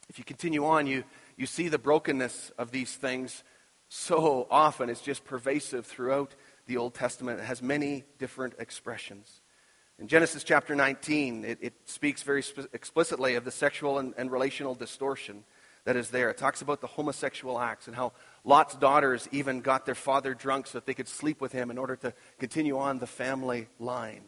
[0.10, 1.04] If you continue on, you,
[1.38, 3.44] you see the brokenness of these things
[3.90, 4.90] so often.
[4.90, 6.34] It's just pervasive throughout
[6.66, 7.40] the Old Testament.
[7.40, 9.42] It has many different expressions.
[10.00, 14.32] In Genesis chapter 19, it, it speaks very sp- explicitly of the sexual and, and
[14.32, 15.44] relational distortion
[15.86, 16.30] that is there.
[16.30, 18.14] It talks about the homosexual acts and how
[18.44, 21.78] Lot's daughters even got their father drunk so that they could sleep with him in
[21.78, 24.24] order to continue on the family line.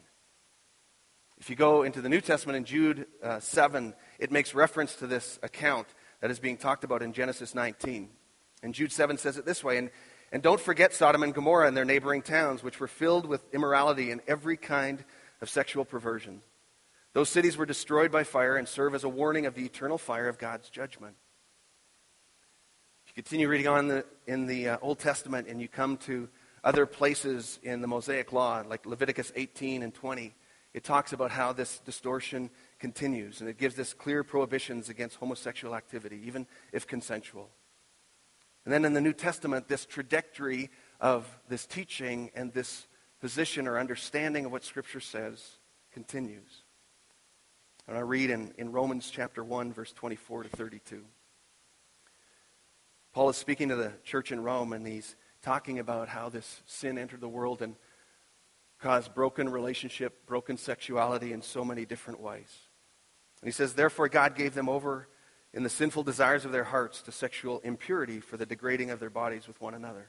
[1.38, 5.06] If you go into the New Testament in Jude uh, 7, it makes reference to
[5.06, 5.88] this account
[6.20, 8.08] that is being talked about in Genesis 19.
[8.62, 9.90] And Jude 7 says it this way And
[10.32, 14.10] and don't forget Sodom and Gomorrah and their neighboring towns, which were filled with immorality
[14.10, 15.04] and every kind
[15.42, 16.40] of sexual perversion.
[17.12, 20.28] Those cities were destroyed by fire and serve as a warning of the eternal fire
[20.28, 21.16] of God's judgment.
[23.14, 26.30] You continue reading on in the, in the uh, Old Testament and you come to
[26.64, 30.34] other places in the Mosaic Law, like Leviticus 18 and 20,
[30.72, 32.48] it talks about how this distortion
[32.78, 37.50] continues, and it gives us clear prohibitions against homosexual activity, even if consensual.
[38.64, 42.86] And then in the New Testament, this trajectory of this teaching and this
[43.20, 45.58] position or understanding of what Scripture says
[45.92, 46.62] continues.
[47.86, 51.04] And I read in, in Romans chapter 1, verse 24 to 32.
[53.12, 56.96] Paul is speaking to the church in Rome, and he's talking about how this sin
[56.96, 57.76] entered the world and
[58.80, 62.68] caused broken relationship, broken sexuality in so many different ways.
[63.40, 65.08] And he says, Therefore, God gave them over
[65.52, 69.10] in the sinful desires of their hearts to sexual impurity for the degrading of their
[69.10, 70.08] bodies with one another.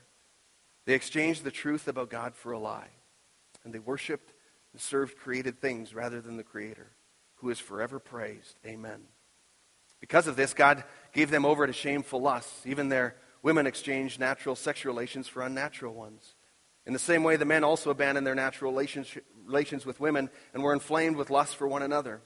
[0.86, 2.90] They exchanged the truth about God for a lie,
[3.64, 4.32] and they worshiped
[4.72, 6.90] and served created things rather than the Creator,
[7.36, 8.58] who is forever praised.
[8.66, 9.02] Amen.
[10.04, 12.66] Because of this, God gave them over to shameful lusts.
[12.66, 16.34] Even their women exchanged natural sexual relations for unnatural ones.
[16.84, 20.74] In the same way, the men also abandoned their natural relations with women and were
[20.74, 22.20] inflamed with lust for one another.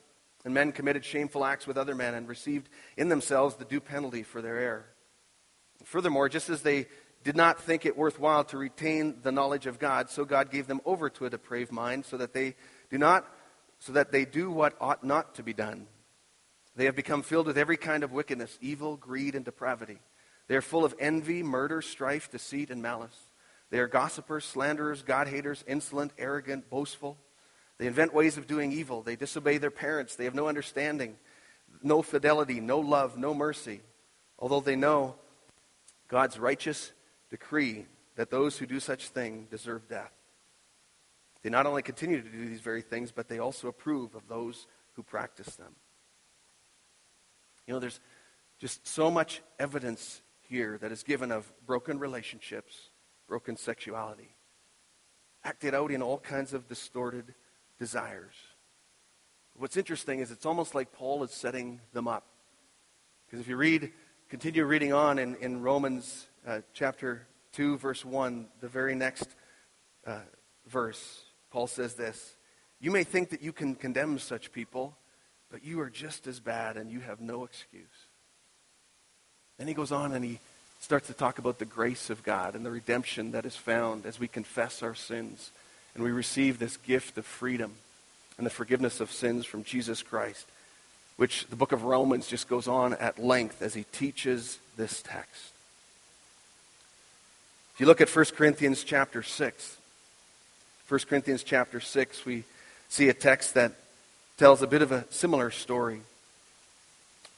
[0.44, 4.24] And men committed shameful acts with other men and received in themselves the due penalty
[4.24, 4.86] for their error.
[5.84, 6.86] Furthermore, just as they
[7.22, 10.80] did not think it worthwhile to retain the knowledge of God, so God gave them
[10.84, 12.56] over to a depraved mind so that they
[12.90, 13.24] do not
[13.78, 15.86] so that they do what ought not to be done.
[16.78, 19.98] They have become filled with every kind of wickedness, evil, greed, and depravity.
[20.46, 23.18] They are full of envy, murder, strife, deceit, and malice.
[23.70, 27.18] They are gossipers, slanderers, God haters, insolent, arrogant, boastful.
[27.78, 29.02] They invent ways of doing evil.
[29.02, 30.14] They disobey their parents.
[30.14, 31.16] They have no understanding,
[31.82, 33.80] no fidelity, no love, no mercy.
[34.38, 35.16] Although they know
[36.06, 36.92] God's righteous
[37.28, 40.12] decree that those who do such thing deserve death.
[41.42, 44.68] They not only continue to do these very things, but they also approve of those
[44.94, 45.74] who practice them.
[47.68, 48.00] You know, there's
[48.58, 52.88] just so much evidence here that is given of broken relationships,
[53.28, 54.34] broken sexuality,
[55.44, 57.34] acted out in all kinds of distorted
[57.78, 58.32] desires.
[59.54, 62.24] What's interesting is it's almost like Paul is setting them up.
[63.26, 63.92] Because if you read,
[64.30, 69.28] continue reading on in, in Romans uh, chapter 2, verse 1, the very next
[70.06, 70.20] uh,
[70.66, 72.34] verse, Paul says this
[72.80, 74.96] You may think that you can condemn such people,
[75.50, 77.84] but you are just as bad and you have no excuse.
[79.58, 80.38] Then he goes on and he
[80.80, 84.20] starts to talk about the grace of God and the redemption that is found as
[84.20, 85.50] we confess our sins
[85.94, 87.72] and we receive this gift of freedom
[88.36, 90.46] and the forgiveness of sins from Jesus Christ,
[91.16, 95.52] which the book of Romans just goes on at length as he teaches this text.
[97.74, 99.76] If you look at 1 Corinthians chapter 6,
[100.88, 102.44] 1 Corinthians chapter 6, we
[102.88, 103.72] see a text that
[104.38, 106.00] tells a bit of a similar story.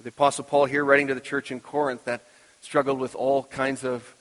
[0.02, 2.20] The Apostle Paul here writing to the church in Corinth that
[2.60, 4.14] struggled with all kinds of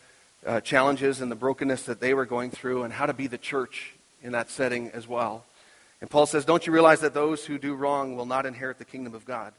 [0.46, 3.38] uh, challenges and the brokenness that they were going through and how to be the
[3.38, 3.92] church
[4.24, 5.44] in that setting as well.
[6.00, 8.86] And Paul says, Don't you realize that those who do wrong will not inherit the
[8.86, 9.52] kingdom of God?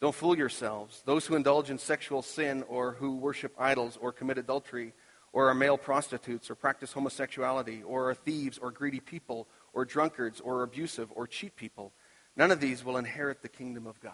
[0.00, 1.02] Don't fool yourselves.
[1.04, 4.92] Those who indulge in sexual sin or who worship idols or commit adultery
[5.32, 10.40] or are male prostitutes, or practice homosexuality, or are thieves, or greedy people, or drunkards,
[10.40, 11.92] or abusive, or cheat people.
[12.36, 14.12] None of these will inherit the kingdom of God.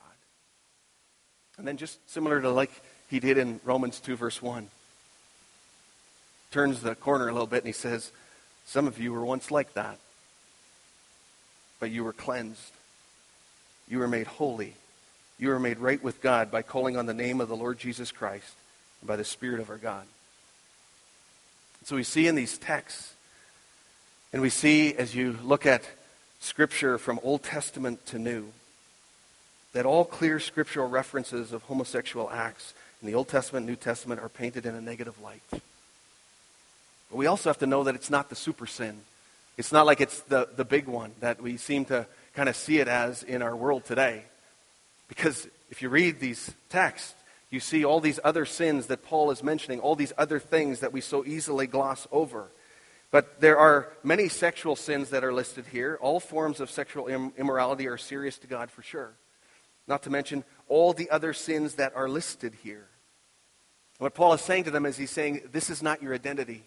[1.59, 2.71] And then, just similar to like
[3.11, 4.69] he did in Romans 2, verse 1,
[6.51, 8.11] turns the corner a little bit and he says,
[8.65, 9.99] Some of you were once like that,
[11.81, 12.73] but you were cleansed.
[13.89, 14.75] You were made holy.
[15.39, 18.13] You were made right with God by calling on the name of the Lord Jesus
[18.13, 18.55] Christ
[19.01, 20.07] and by the Spirit of our God.
[21.85, 23.13] So we see in these texts,
[24.33, 25.85] and we see as you look at
[26.43, 28.49] Scripture from Old Testament to New,
[29.73, 34.29] that all clear scriptural references of homosexual acts in the Old Testament New Testament are
[34.29, 35.43] painted in a negative light.
[35.53, 35.61] But
[37.13, 39.03] we also have to know that it's not the super sin.
[39.57, 42.81] It's not like it's the, the big one that we seem to kind of see
[42.81, 44.25] it as in our world today.
[45.09, 47.15] Because if you read these texts,
[47.51, 50.93] you see all these other sins that Paul is mentioning, all these other things that
[50.93, 52.49] we so easily gloss over.
[53.13, 55.99] But there are many sexual sins that are listed here.
[56.01, 59.13] All forms of sexual immorality are serious to God for sure.
[59.87, 62.89] Not to mention all the other sins that are listed here.
[63.99, 66.65] What Paul is saying to them is he's saying, This is not your identity.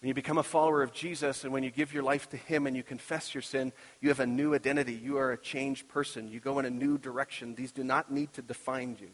[0.00, 2.66] When you become a follower of Jesus and when you give your life to Him
[2.66, 4.94] and you confess your sin, you have a new identity.
[4.94, 6.28] You are a changed person.
[6.28, 7.56] You go in a new direction.
[7.56, 9.10] These do not need to define you.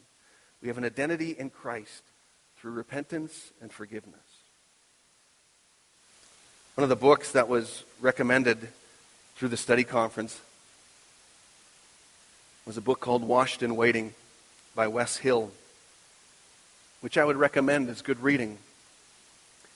[0.61, 2.05] We have an identity in Christ
[2.57, 4.34] through repentance and forgiveness.
[6.75, 8.69] One of the books that was recommended
[9.37, 10.41] through the study conference
[12.67, 14.13] was a book called Washed and Waiting
[14.75, 15.53] by Wes Hill,
[17.01, 18.59] which I would recommend as good reading.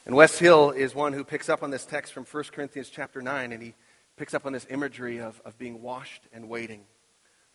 [0.06, 3.22] And Wes Hill is one who picks up on this text from 1 Corinthians chapter
[3.22, 3.74] 9, and he
[4.16, 6.80] picks up on this imagery of, of being washed and waiting,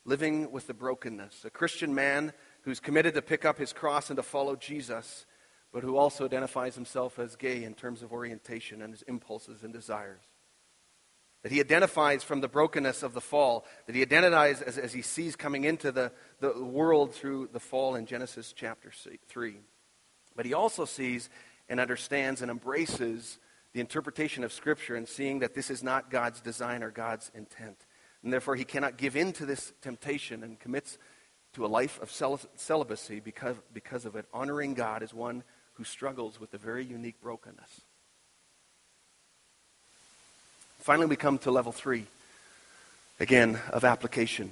[0.06, 1.44] living with the brokenness.
[1.44, 5.26] A Christian man who's committed to pick up his cross and to follow Jesus,
[5.74, 9.74] but who also identifies himself as gay in terms of orientation and his impulses and
[9.74, 10.22] desires.
[11.42, 15.02] That he identifies from the brokenness of the fall, that he identifies as, as he
[15.02, 18.92] sees coming into the, the world through the fall in Genesis chapter
[19.28, 19.56] 3.
[20.36, 21.30] But he also sees
[21.68, 23.40] and understands and embraces
[23.74, 27.78] the interpretation of Scripture and seeing that this is not God's design or God's intent.
[28.24, 30.98] And therefore, he cannot give in to this temptation and commits
[31.54, 32.12] to a life of
[32.56, 35.44] celibacy because, because of it, honoring God as one
[35.76, 37.82] who struggles with a very unique brokenness.
[40.80, 42.06] Finally, we come to level three,
[43.20, 44.52] again, of application.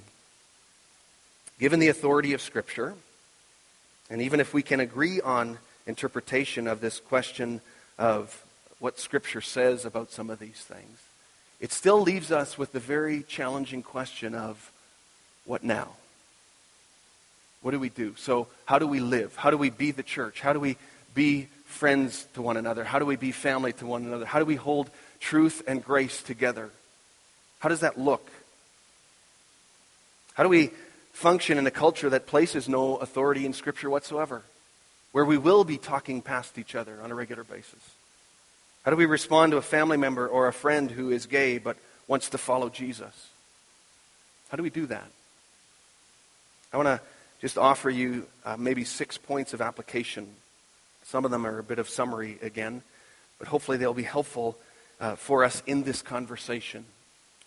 [1.60, 2.94] Given the authority of Scripture,
[4.08, 7.60] and even if we can agree on interpretation of this question
[7.98, 8.44] of
[8.78, 10.98] what Scripture says about some of these things,
[11.60, 14.72] it still leaves us with the very challenging question of
[15.44, 15.90] what now?
[17.60, 18.14] What do we do?
[18.16, 19.36] So, how do we live?
[19.36, 20.40] How do we be the church?
[20.40, 20.76] How do we
[21.14, 22.84] be friends to one another?
[22.84, 24.24] How do we be family to one another?
[24.24, 26.70] How do we hold truth and grace together?
[27.58, 28.28] How does that look?
[30.34, 30.70] How do we
[31.12, 34.42] function in a culture that places no authority in Scripture whatsoever,
[35.12, 37.80] where we will be talking past each other on a regular basis?
[38.84, 41.76] How do we respond to a family member or a friend who is gay but
[42.08, 43.28] wants to follow Jesus?
[44.48, 45.08] How do we do that?
[46.72, 47.00] I want to
[47.40, 50.28] just offer you uh, maybe six points of application.
[51.04, 52.82] Some of them are a bit of summary again,
[53.38, 54.56] but hopefully they'll be helpful
[55.00, 56.84] uh, for us in this conversation,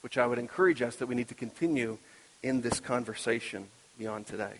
[0.01, 1.97] which I would encourage us that we need to continue
[2.43, 4.53] in this conversation beyond today.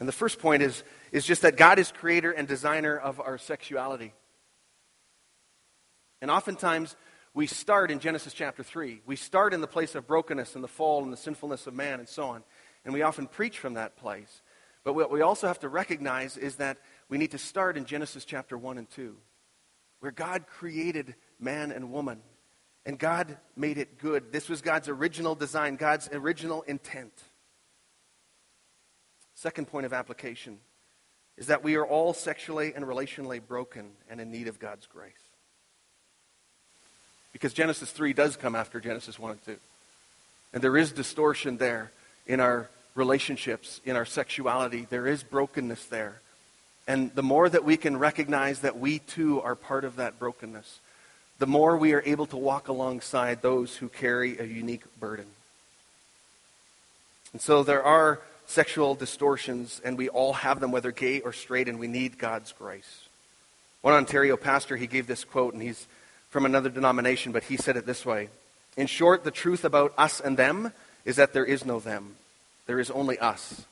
[0.00, 3.38] And the first point is, is just that God is creator and designer of our
[3.38, 4.12] sexuality.
[6.20, 6.96] And oftentimes,
[7.34, 9.00] we start in Genesis chapter 3.
[9.06, 11.98] We start in the place of brokenness and the fall and the sinfulness of man
[12.00, 12.42] and so on.
[12.84, 14.40] And we often preach from that place.
[14.84, 16.76] But what we also have to recognize is that
[17.12, 19.14] we need to start in Genesis chapter 1 and 2,
[20.00, 22.22] where God created man and woman.
[22.86, 24.32] And God made it good.
[24.32, 27.12] This was God's original design, God's original intent.
[29.34, 30.58] Second point of application
[31.36, 35.12] is that we are all sexually and relationally broken and in need of God's grace.
[37.34, 39.56] Because Genesis 3 does come after Genesis 1 and 2.
[40.54, 41.92] And there is distortion there
[42.26, 44.86] in our relationships, in our sexuality.
[44.88, 46.22] There is brokenness there.
[46.86, 50.80] And the more that we can recognize that we too are part of that brokenness,
[51.38, 55.26] the more we are able to walk alongside those who carry a unique burden.
[57.32, 61.68] And so there are sexual distortions, and we all have them, whether gay or straight,
[61.68, 63.06] and we need God's grace.
[63.80, 65.86] One Ontario pastor, he gave this quote, and he's
[66.30, 68.28] from another denomination, but he said it this way
[68.76, 70.72] In short, the truth about us and them
[71.04, 72.16] is that there is no them,
[72.66, 73.64] there is only us.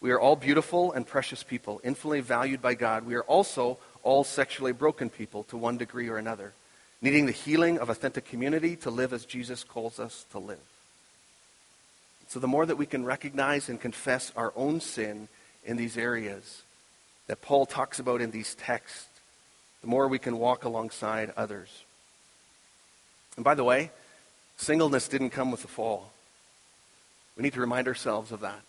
[0.00, 3.06] We are all beautiful and precious people, infinitely valued by God.
[3.06, 6.52] We are also all sexually broken people to one degree or another
[7.00, 10.58] needing the healing of authentic community to live as Jesus calls us to live.
[12.28, 15.28] So, the more that we can recognize and confess our own sin
[15.64, 16.62] in these areas
[17.28, 19.06] that Paul talks about in these texts,
[19.82, 21.84] the more we can walk alongside others.
[23.36, 23.90] And by the way,
[24.56, 26.10] singleness didn't come with the fall.
[27.36, 28.62] We need to remind ourselves of that.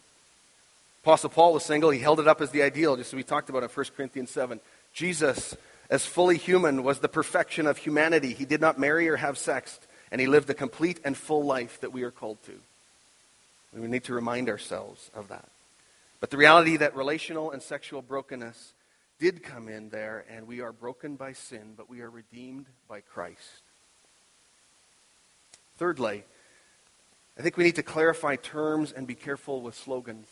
[1.08, 1.89] Apostle Paul was single.
[1.89, 4.30] He held it up as the ideal, just as we talked about in 1 Corinthians
[4.30, 4.60] 7.
[4.93, 5.56] Jesus
[5.89, 8.34] as fully human, was the perfection of humanity.
[8.34, 9.80] He did not marry or have sex,
[10.12, 12.52] and he lived the complete and full life that we are called to.
[13.74, 15.48] We need to remind ourselves of that.
[16.20, 18.74] But the reality that relational and sexual brokenness
[19.17, 23.00] did come in there, and we are broken by sin, but we are redeemed by
[23.00, 23.62] Christ.
[25.78, 26.24] Thirdly,
[27.39, 30.28] I think we need to clarify terms and be careful with slogans.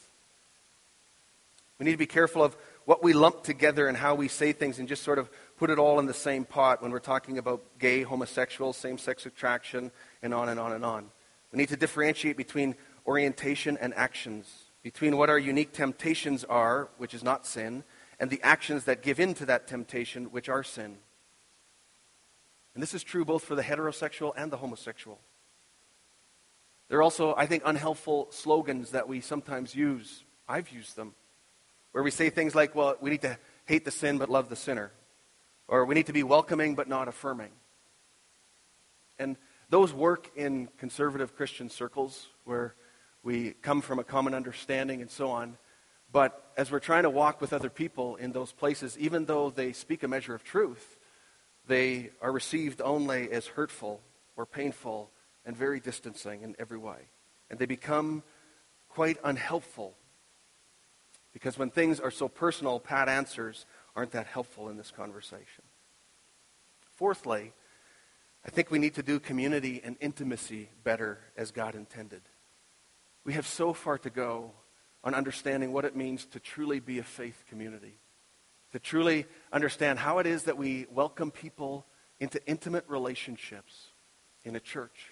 [1.80, 4.80] We need to be careful of what we lump together and how we say things
[4.80, 7.64] and just sort of put it all in the same pot when we're talking about
[7.80, 11.10] gay, homosexual, same sex attraction, and on and on and on.
[11.52, 17.14] We need to differentiate between orientation and actions, between what our unique temptations are, which
[17.14, 17.84] is not sin,
[18.20, 20.98] and the actions that give in to that temptation, which are sin.
[22.74, 25.20] And this is true both for the heterosexual and the homosexual.
[26.88, 30.24] There are also, I think, unhelpful slogans that we sometimes use.
[30.48, 31.16] I've used them
[31.96, 34.56] where we say things like, well, we need to hate the sin but love the
[34.58, 34.92] sinner,
[35.70, 37.52] or we need to be welcoming but not affirming.
[39.18, 39.38] And
[39.70, 42.76] those work in conservative Christian circles where
[43.24, 45.58] we come from a common understanding and so on.
[46.12, 49.72] But as we're trying to walk with other people in those places, even though they
[49.72, 51.00] speak a measure of truth,
[51.66, 54.02] they are received only as hurtful
[54.36, 55.12] or painful
[55.46, 57.08] and very distancing in every way.
[57.50, 58.22] And they become
[58.90, 59.96] quite unhelpful
[61.36, 65.65] because when things are so personal, pat answers aren't that helpful in this conversation.
[66.95, 67.52] Fourthly,
[68.45, 72.21] I think we need to do community and intimacy better as God intended.
[73.26, 74.53] We have so far to go
[75.03, 77.97] on understanding what it means to truly be a faith community,
[78.72, 81.86] to truly understand how it is that we welcome people
[82.22, 83.88] into intimate relationships
[84.45, 85.12] in a church.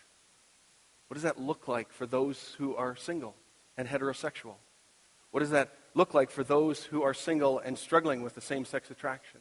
[1.10, 3.36] What does that look like for those who are single
[3.76, 4.56] and heterosexual?
[5.32, 8.66] What does that look like for those who are single and struggling with the same
[8.66, 9.40] sex attraction?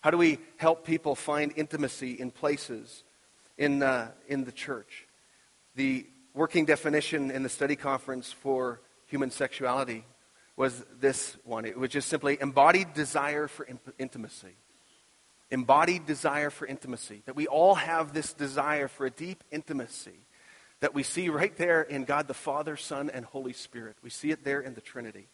[0.00, 3.02] How do we help people find intimacy in places
[3.56, 5.06] in, uh, in the church?
[5.74, 10.04] The working definition in the study conference for human sexuality
[10.56, 13.66] was this one it was just simply embodied desire for
[13.98, 14.56] intimacy.
[15.50, 17.22] Embodied desire for intimacy.
[17.26, 20.20] That we all have this desire for a deep intimacy
[20.80, 23.96] that we see right there in God the Father, Son, and Holy Spirit.
[24.02, 25.26] We see it there in the Trinity.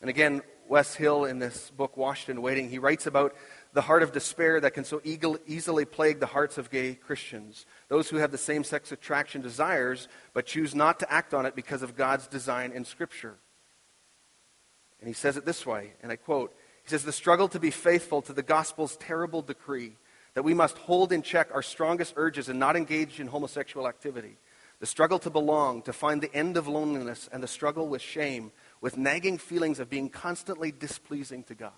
[0.00, 3.34] And again, Wes Hill, in this book, Washed and Waiting, he writes about
[3.72, 7.66] the heart of despair that can so easily plague the hearts of gay Christians.
[7.88, 11.54] Those who have the same sex attraction desires, but choose not to act on it
[11.54, 13.36] because of God's design in Scripture.
[15.00, 17.70] And he says it this way, and I quote He says, The struggle to be
[17.70, 19.96] faithful to the gospel's terrible decree
[20.34, 24.36] that we must hold in check our strongest urges and not engage in homosexual activity.
[24.80, 28.52] The struggle to belong, to find the end of loneliness, and the struggle with shame,
[28.80, 31.72] with nagging feelings of being constantly displeasing to God.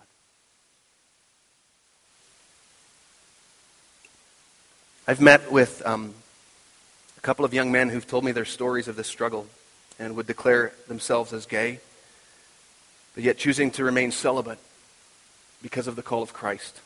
[5.07, 6.13] I've met with um,
[7.17, 9.47] a couple of young men who've told me their stories of this struggle
[9.97, 11.79] and would declare themselves as gay,
[13.15, 14.59] but yet choosing to remain celibate
[15.61, 16.79] because of the call of Christ.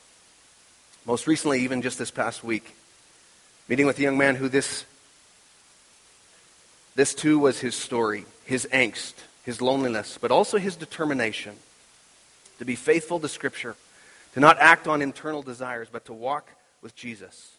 [1.05, 2.75] Most recently, even just this past week,
[3.67, 4.85] meeting with a young man who this,
[6.95, 9.13] this too was his story, his angst,
[9.43, 11.55] his loneliness, but also his determination
[12.59, 13.75] to be faithful to Scripture,
[14.33, 16.49] to not act on internal desires, but to walk
[16.81, 17.53] with Jesus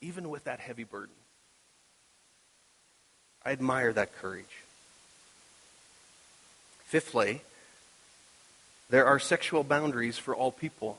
[0.00, 1.14] even with that heavy burden.
[3.44, 4.44] I admire that courage.
[6.84, 7.42] Fifthly,
[8.90, 10.98] there are sexual boundaries for all people.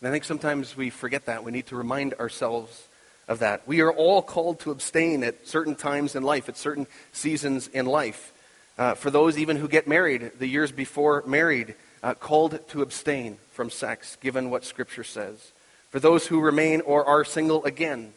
[0.00, 1.44] And I think sometimes we forget that.
[1.44, 2.86] We need to remind ourselves
[3.28, 3.66] of that.
[3.66, 7.86] We are all called to abstain at certain times in life, at certain seasons in
[7.86, 8.32] life.
[8.78, 13.38] Uh, for those even who get married, the years before married, uh, called to abstain
[13.52, 15.52] from sex, given what Scripture says
[15.90, 18.12] for those who remain or are single again.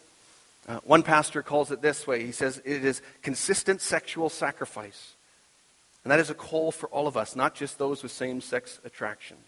[0.68, 5.14] Uh, one pastor calls it this way he says, It is consistent sexual sacrifice.
[6.04, 8.78] And that is a call for all of us, not just those with same sex
[8.84, 9.38] attraction.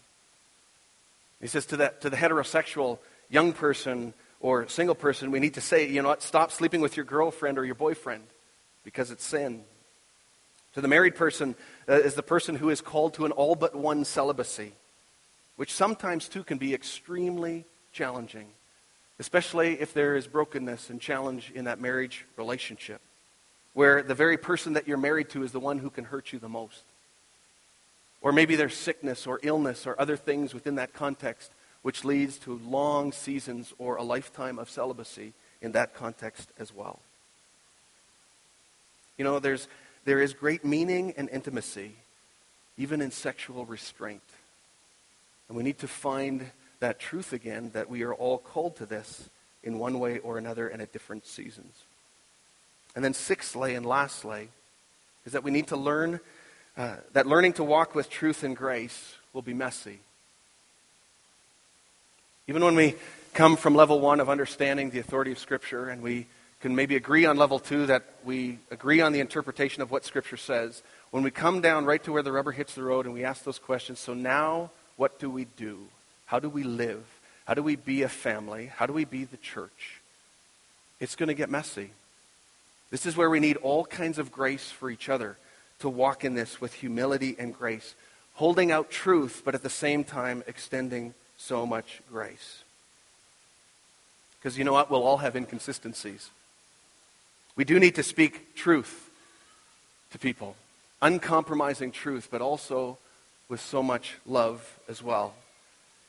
[1.41, 2.99] He says to, that, to the heterosexual
[3.29, 6.97] young person or single person, we need to say, you know what, stop sleeping with
[6.97, 8.23] your girlfriend or your boyfriend
[8.83, 9.63] because it's sin.
[10.73, 11.55] To the married person
[11.87, 14.73] uh, is the person who is called to an all but one celibacy,
[15.55, 17.63] which sometimes too can be extremely
[17.93, 18.47] challenging,
[19.17, 22.99] especially if there is brokenness and challenge in that marriage relationship,
[23.73, 26.39] where the very person that you're married to is the one who can hurt you
[26.39, 26.83] the most.
[28.21, 31.49] Or maybe there's sickness or illness or other things within that context
[31.83, 36.99] which leads to long seasons or a lifetime of celibacy in that context as well.
[39.17, 39.67] You know, there's,
[40.05, 41.91] there is great meaning and intimacy,
[42.77, 44.23] even in sexual restraint.
[45.47, 49.29] And we need to find that truth again that we are all called to this
[49.63, 51.83] in one way or another and at different seasons.
[52.95, 54.49] And then, sixthly and lastly,
[55.25, 56.19] is that we need to learn
[56.75, 59.99] uh, that learning to walk with truth and grace will be messy.
[62.45, 62.95] Even when we
[63.33, 66.27] come from level one of understanding the authority of Scripture and we
[66.59, 70.35] can maybe agree on level two that we agree on the interpretation of what Scripture
[70.35, 73.23] says, when we come down right to where the rubber hits the road and we
[73.23, 75.79] ask those questions, so now what do we do?
[76.25, 77.05] How do we live?
[77.45, 78.65] How do we be a family?
[78.65, 80.01] How do we be the church?
[80.99, 81.91] It's going to get messy.
[82.91, 85.37] This is where we need all kinds of grace for each other
[85.79, 87.95] to walk in this with humility and grace,
[88.33, 91.13] holding out truth, but at the same time extending
[91.45, 92.63] so much grace.
[94.39, 94.89] Because you know what?
[94.89, 96.29] We'll all have inconsistencies.
[97.55, 99.09] We do need to speak truth
[100.11, 100.55] to people,
[101.01, 102.97] uncompromising truth, but also
[103.49, 105.33] with so much love as well.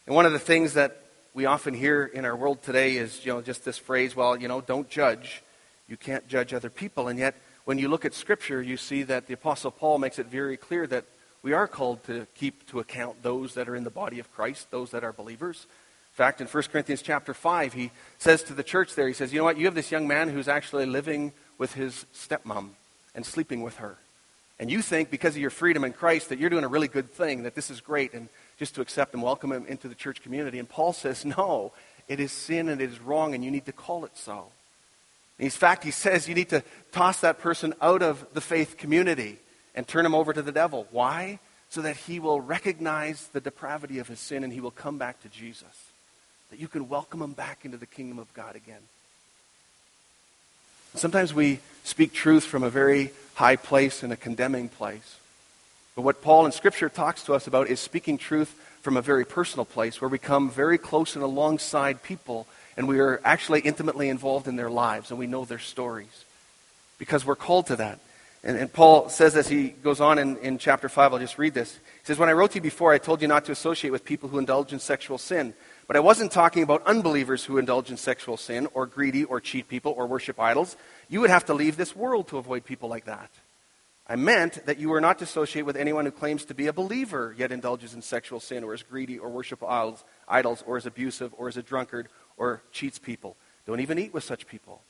[0.07, 1.01] And one of the things that
[1.35, 4.47] we often hear in our world today is, you know, just this phrase, well, you
[4.47, 5.43] know, don't judge.
[5.89, 7.09] You can't judge other people.
[7.09, 10.27] And yet, when you look at Scripture, you see that the Apostle Paul makes it
[10.27, 11.05] very clear that
[11.45, 14.71] we are called to keep to account those that are in the body of Christ,
[14.71, 15.67] those that are believers.
[16.13, 19.31] In fact, in 1 Corinthians chapter 5, he says to the church there, he says,
[19.31, 22.71] you know what, you have this young man who's actually living with his stepmom
[23.15, 23.99] and sleeping with her.
[24.59, 27.13] And you think because of your freedom in Christ that you're doing a really good
[27.13, 28.15] thing, that this is great.
[28.15, 28.29] And
[28.59, 30.59] just to accept and welcome him into the church community.
[30.59, 31.73] And Paul says, no,
[32.09, 34.47] it is sin and it is wrong, and you need to call it so.
[35.39, 39.41] In fact, he says you need to toss that person out of the faith community
[39.75, 40.87] and turn him over to the devil.
[40.91, 41.39] Why?
[41.71, 45.23] So that he will recognize the depravity of his sin and he will come back
[45.23, 45.89] to Jesus.
[46.51, 48.83] That you can welcome him back into the kingdom of God again.
[50.95, 55.17] Sometimes we speak truth from a very high place and a condemning place.
[55.97, 59.25] But what Paul in Scripture talks to us about is speaking truth from a very
[59.25, 62.47] personal place where we come very close and alongside people
[62.77, 66.25] and we are actually intimately involved in their lives and we know their stories
[66.99, 67.99] because we're called to that.
[68.45, 71.55] And, and Paul says as he goes on in, in chapter 5, I'll just read
[71.55, 71.73] this.
[71.73, 74.05] He says, When I wrote to you before, I told you not to associate with
[74.05, 75.55] people who indulge in sexual sin.
[75.87, 79.69] But I wasn't talking about unbelievers who indulge in sexual sin or greedy or cheat
[79.69, 80.77] people or worship idols.
[81.09, 83.31] You would have to leave this world to avoid people like that.
[84.07, 86.73] I meant that you were not to associate with anyone who claims to be a
[86.75, 90.85] believer, yet indulges in sexual sin, or is greedy, or worship idols, idols, or is
[90.85, 93.37] abusive, or is a drunkard, or cheats people.
[93.67, 94.83] Don't even eat with such people.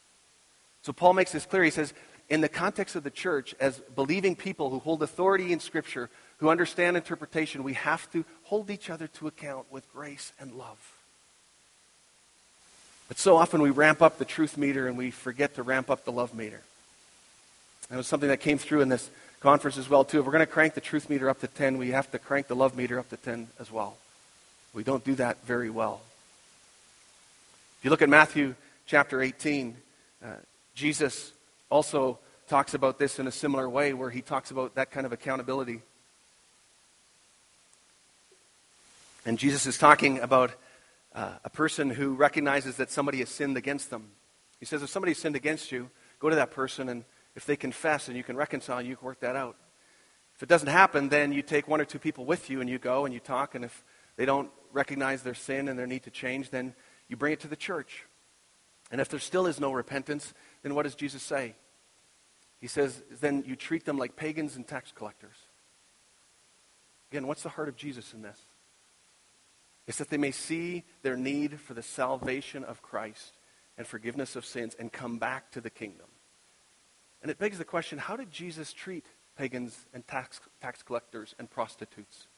[0.83, 1.63] So Paul makes this clear.
[1.63, 1.95] He says,
[2.29, 6.09] in the context of the church, as believing people who hold authority in Scripture,
[6.39, 10.79] who understand interpretation, we have to hold each other to account with grace and love.
[13.09, 16.05] But so often we ramp up the truth meter and we forget to ramp up
[16.05, 16.63] the love meter.
[17.91, 19.11] That was something that came through in this
[19.41, 20.21] conference as well, too.
[20.21, 22.47] If we're going to crank the truth meter up to 10, we have to crank
[22.47, 23.99] the love meter up to 10 as well.
[24.73, 26.01] We don't do that very well.
[27.79, 28.55] If you look at Matthew
[28.87, 29.77] chapter 18,
[30.25, 30.29] uh,
[30.75, 31.34] Jesus
[31.75, 35.13] also talks about this in a similar way where he talks about that kind of
[35.13, 35.83] accountability.
[39.27, 40.53] And Jesus is talking about
[41.17, 44.13] uh, a person who recognizes that somebody has sinned against them.
[44.61, 47.03] He says, if somebody sinned against you, go to that person, and
[47.35, 49.57] if they confess and you can reconcile, you can work that out.
[50.37, 52.79] If it doesn't happen, then you take one or two people with you and you
[52.79, 53.85] go and you talk, and if
[54.17, 56.73] they don't recognize their sin and their need to change, then
[57.09, 58.05] you bring it to the church.
[58.93, 61.57] And if there still is no repentance, then what does Jesus say?
[62.65, 65.37] He says, then you treat them like pagans and tax collectors.
[67.13, 68.39] Again, what's the heart of Jesus in this?
[69.87, 73.35] It's that they may see their need for the salvation of Christ
[73.77, 76.07] and forgiveness of sins and come back to the kingdom.
[77.21, 79.05] And it begs the question how did Jesus treat
[79.37, 82.29] pagans and tax, tax collectors and prostitutes?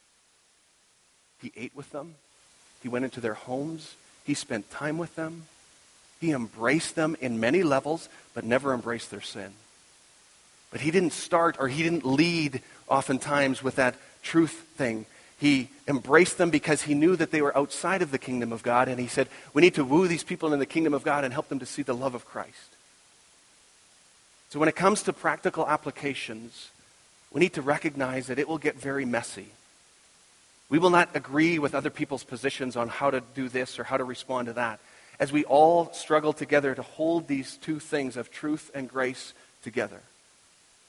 [1.41, 2.15] He ate with them,
[2.83, 5.45] he went into their homes, he spent time with them,
[6.19, 9.53] he embraced them in many levels, but never embraced their sin.
[10.71, 15.05] But he didn't start or he didn't lead oftentimes with that truth thing.
[15.39, 18.87] He embraced them because he knew that they were outside of the kingdom of God,
[18.87, 21.33] and he said, We need to woo these people in the kingdom of God and
[21.33, 22.75] help them to see the love of Christ.
[24.49, 26.69] So, when it comes to practical applications,
[27.31, 29.47] we need to recognize that it will get very messy.
[30.69, 33.97] We will not agree with other people's positions on how to do this or how
[33.97, 34.79] to respond to that,
[35.19, 40.01] as we all struggle together to hold these two things of truth and grace together.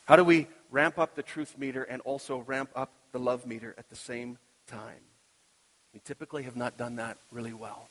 [0.09, 3.75] How do we ramp up the truth meter and also ramp up the love meter
[3.79, 5.01] at the same time.
[5.95, 7.89] We typically have not done that really well.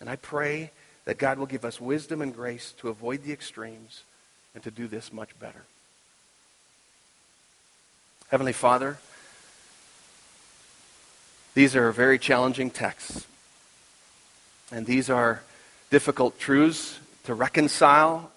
[0.00, 0.70] And I pray
[1.04, 4.02] that God will give us wisdom and grace to avoid the extremes
[4.54, 5.64] and to do this much better.
[8.28, 8.98] Heavenly Father,
[11.54, 13.26] these are very challenging texts.
[14.72, 15.42] And these are
[15.90, 18.32] difficult truths to reconcile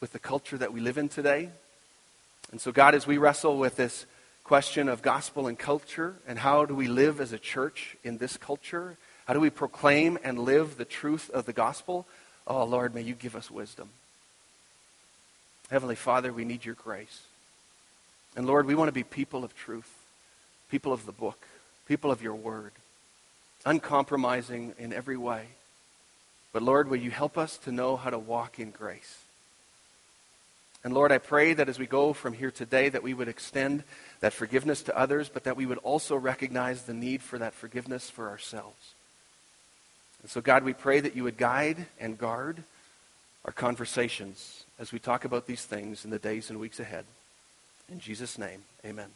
[0.00, 1.50] with the culture that we live in today.
[2.54, 4.06] And so, God, as we wrestle with this
[4.44, 8.36] question of gospel and culture and how do we live as a church in this
[8.36, 8.96] culture?
[9.24, 12.06] How do we proclaim and live the truth of the gospel?
[12.46, 13.88] Oh, Lord, may you give us wisdom.
[15.68, 17.22] Heavenly Father, we need your grace.
[18.36, 19.92] And Lord, we want to be people of truth,
[20.70, 21.48] people of the book,
[21.88, 22.70] people of your word,
[23.66, 25.46] uncompromising in every way.
[26.52, 29.23] But Lord, will you help us to know how to walk in grace?
[30.84, 33.84] And Lord, I pray that as we go from here today, that we would extend
[34.20, 38.10] that forgiveness to others, but that we would also recognize the need for that forgiveness
[38.10, 38.92] for ourselves.
[40.20, 42.62] And so, God, we pray that you would guide and guard
[43.46, 47.06] our conversations as we talk about these things in the days and weeks ahead.
[47.90, 49.08] In Jesus' name, amen.